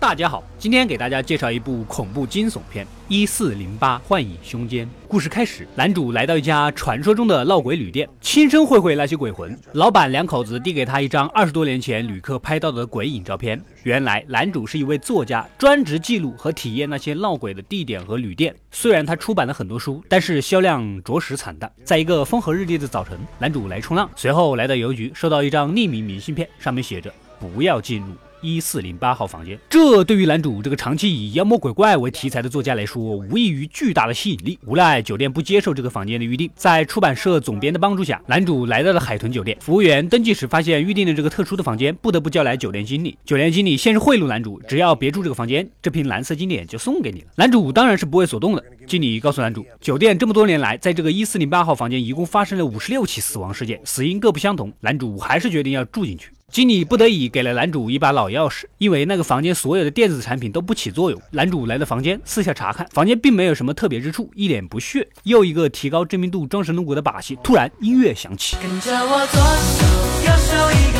[0.00, 4.86] 大家好，今天给大家介绍一部恐怖惊悚片《一四零八幻影凶间》。
[5.06, 9.54] 故事开始，男主来到一家传说中的闹鬼旅店，亲身会会那些鬼魂。
[9.74, 13.62] 老板两口子递给他一张二十多年前旅客拍到的鬼影照片。
[13.82, 18.56] 原来，男主是一位作家，专职记录和体验那些闹鬼的地点和旅店。
[18.70, 21.70] 虽然他出版了很多书，但是销量着实惨淡。
[21.84, 28.14] 在一个风和日丽的早晨，男主来冲浪，随后来到邮局，收到一张匿名明信片，上面写着“不要进入”。
[28.42, 34.58] 一四零八号房间，这对于男主这个长期以妖魔鬼怪为题材的作家来说，无异于巨大的吸引力。
[34.66, 39.56] 无奈酒店不接受这个房间的预定，在出版社总编的帮助下，男主来到了海豚酒店。
[39.60, 43.16] 服务员登记时发现预定的这个特殊的房间，不得不叫来酒店经理。
[43.24, 47.26] 酒店经理先是贿赂男主，只要别住这个房间，这瓶蓝色经典就送给你了。
[47.36, 48.64] 男主当然是不为所动的。
[48.86, 54.72] 经理告诉男主，酒店这么多年来，在这个一四零八号房间一共发生了五十六起死亡事件，死因各不相同。
[54.80, 56.30] 男主还是决定要住进去。
[56.50, 61.22] 经理不得已给了男主一把老钥匙，因为那个房间所有的电子产品都不起作用。
[61.30, 65.06] 男主来到房间，四下查看，房间并没有什么特别之处，一脸不屑。
[65.22, 68.56] 又一个提高知名度、装神弄鬼的把戏，突然音乐响起。
[68.60, 69.40] 跟着我左
[69.78, 69.86] 手
[70.26, 70.99] 右手一个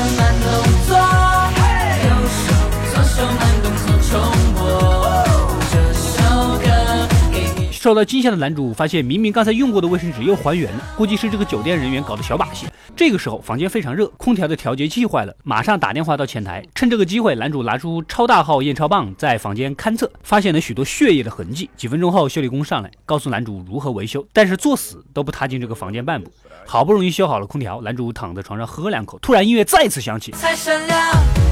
[7.80, 12.66] 受到惊吓的男主发现，明明刚才用过的卫生纸又还原了，估计是这个酒店人员搞的小把戏。
[12.94, 16.62] 这个时候，房间非常热，空调的调节器坏了，马上打电话到前台。
[16.74, 21.70] 趁这个机会，男主拿出超大号验钞棒，在房间勘测，发现了许多血液的痕迹。
[21.74, 26.30] 几分钟后，修理工上来，告诉男主如何维修，但是作死都不踏进这个房间半步。
[26.66, 30.32] 好不容易修好了空调，男主躺在床上喝两口，突然音乐再次响起。
[30.32, 31.00] 才闪亮，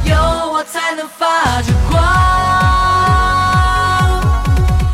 [0.04, 1.72] 有我才能发着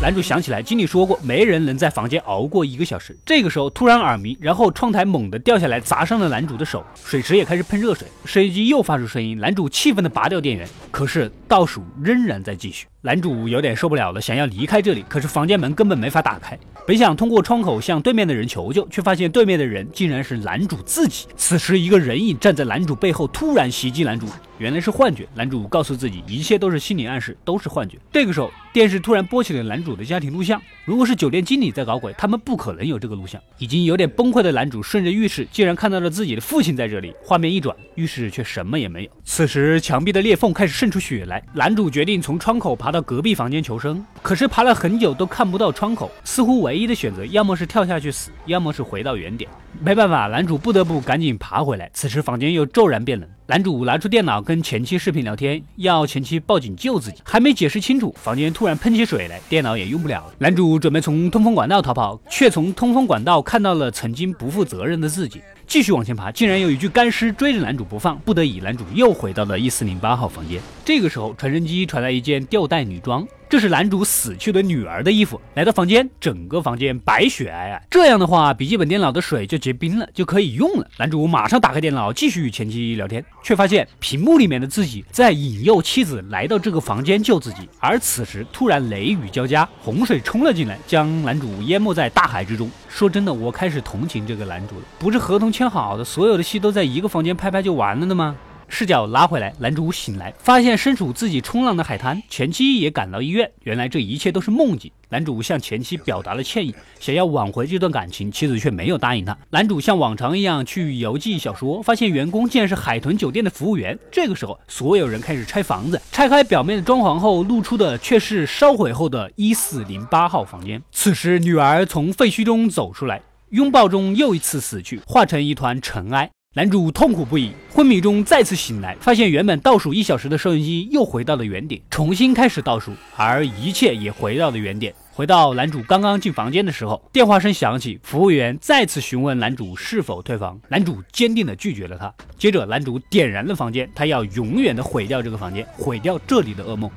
[0.05, 3.17] 男主想起来，经理说过，没人能在房间熬过一个小时。
[3.25, 6.85] 这个时候突然耳鸣，然后窗台猛地掉下来，砸伤了男主的手。
[7.03, 9.35] 水池也开始喷热水，摄影机又发出声音。
[9.39, 12.85] 男主气愤地拔掉电源，可是倒数仍然在继续。
[13.05, 16.57] 男主有点受不了了，想要离开这里，可是房间门根本没法打开。
[16.87, 21.27] 本想通过窗口向对面的人求救，却发现对面的人竟然是男主自己。
[21.37, 24.25] 此时，一个人影站在男主背后，突然袭击男主。
[24.57, 25.27] 原来是幻觉。
[25.35, 27.97] 男主告诉自己，一切都是心理暗示，都是幻觉。
[28.09, 30.59] 这个时候，电视突然播起了男主的家庭录像。
[30.85, 33.39] 如果是酒店经理在搞鬼，他们不可能有这个录像。
[33.57, 37.13] 已经有点崩溃的男主顺着浴室，竟然看到了自己的父亲在这里。
[37.21, 39.09] 画面一转，浴室却什么也没有。
[39.25, 41.43] 此时，墙壁的裂缝开始渗出血来。
[41.53, 46.09] 男主决定从窗口爬到隔壁房间求生，可是爬了很久都看不到窗口。
[46.23, 49.49] 似乎唯一的选择，要么是跳下去死，要么是回到原点。
[49.81, 51.89] 没办法，男主不得不赶紧爬回来。
[51.93, 53.29] 此时，房间又骤然变冷。
[53.47, 57.17] 男主拿出电脑跟前妻视频聊天，要前妻报警救自己。
[57.23, 60.33] 还没解释清楚，房间突然喷起水来，电脑也用不了了。
[60.39, 65.41] 男主准备从通风管道逃跑，却从通风管道看到了曾经不负责任的自己。
[65.67, 68.17] 继续往前爬，竟然有一具干尸追着男主不放。
[68.19, 70.59] 不得已，男主又回到了一四零八号房间。
[70.83, 73.27] 这个时候，传真机传来一件吊带女装。
[73.47, 75.39] 这是男主死去的女儿的衣服。
[75.53, 77.81] 来到房间，整个房间白雪皑皑。
[77.89, 80.87] 这样的话，笔记本电脑的水就结冰了，就可以用了。
[80.97, 87.69] 男主马上打开电脑，继续与前妻聊天，却发现屏幕里面的自己在引诱妻子来到这个房间救自己。
[87.79, 92.69] 而此时，突然雷雨交加，洪水冲了进来，将男主淹没在大海之中。
[92.89, 94.85] 说真的，我开始同情这个男主了。
[94.97, 98.35] 不是合同签好的，所有的戏都在一个房间拍拍就完了的吗？
[98.67, 103.49] 视角拉回来，男主醒来，发现身处自己冲浪的海滩，前妻也赶到医院。
[103.63, 104.91] 原来这一切都是梦境。
[105.09, 109.37] 男主向前妻表达了歉意，想要挽回这段感情，妻子却没有答应他。
[109.51, 113.97] 男主像往常一样去邮寄小说，发现员工竟然是海豚酒店的服务员。
[114.11, 120.81] 这个时候，所有人开始拆房子，拆开表面的装潢后，露出的却是烧毁后的一四零八号房间。
[120.91, 123.21] 此时，女儿从废墟中走出来，
[123.51, 126.29] 拥抱中又一次死去，化成一团尘埃。
[126.57, 134.95] 男主痛苦不已，昏迷中再次醒来，发现原本倒数一小时的收音机又回到了原点，重新开始倒数，而一切也回到了原点。
[135.11, 142.13] 回到男主刚刚进房间的时候，电话声响起，服务员再次询问男主是否退房，男主坚定地拒绝了他。
[142.37, 146.89] 接着，男主点燃了房间，他要永远的毁掉这个房间，毁掉这里的噩梦。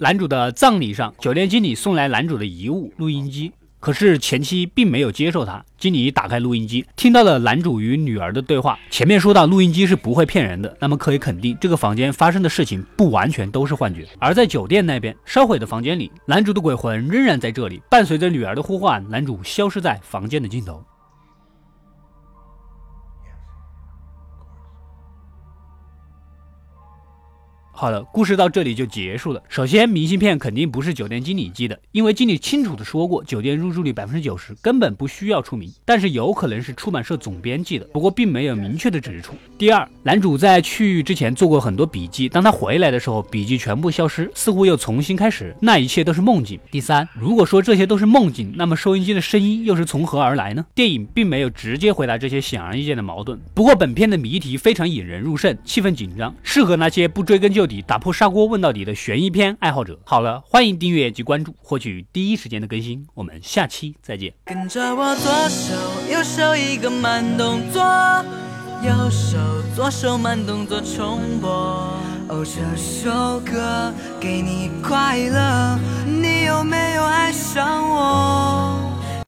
[0.00, 3.52] 男主的葬礼上，酒店经理送来男主的遗物——录音机。
[3.80, 5.64] 可是前妻并没有接受他。
[5.76, 8.78] 经理打开录音机，听到了男主与女儿的对话。
[8.90, 14.06] 前面说到，录音机是不会骗人的，那么可以肯定，这个房间发生的事情不完全都是幻觉。
[14.20, 20.80] 而在酒店那边烧毁的房间里，男主的鬼魂仍然在这里，伴随着女儿的呼唤，男主消失在房间的尽头。
[27.80, 29.40] 好了，故事到这里就结束了。
[29.48, 35.72] 首先，明信片肯定不是酒店经理寄的，因为经理清楚的说过，酒店入住率百分之九十，根本不需要出名。
[35.84, 39.32] 但是有可能是出版社总编寄的，不过并没有明确的指出。
[39.56, 46.58] 第二，男主在去之前做过很多笔记，当他回来的时候，笔记全部消失，似乎又重新开始，那一切都是梦境。
[46.72, 50.66] 第三，如果说这些都是梦境，那么收音机的声音又是从何而来呢？
[50.74, 53.38] 电影并没有直接回答这些显而易见的矛盾。
[53.54, 60.00] 不过本片的谜题非常引人入胜，气氛紧张，适合那些不追根究底、打破砂锅问到底的悬疑片爱好者。
[60.04, 63.06] 好了，欢迎订阅及关注，获取第一时间的更新。
[63.14, 64.32] 我们下期再见。
[64.46, 65.74] 跟着我左手
[66.10, 67.84] 右手一个慢动作，
[68.82, 69.36] 右手
[69.76, 71.48] 左手慢动作重播。
[72.28, 78.87] 哦，这首歌给你快乐，你有没有爱上我？